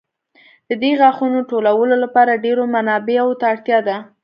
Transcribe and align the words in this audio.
د 0.69 0.71
دې 0.81 0.91
غاښونو 1.01 1.39
ټولولو 1.49 1.95
لپاره 2.03 2.41
ډېرو 2.45 2.63
منابعو 2.75 3.39
ته 3.39 3.45
اړتیا 3.53 3.79
ده. 3.87 3.97